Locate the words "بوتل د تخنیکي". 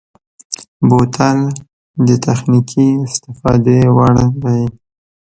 0.87-2.87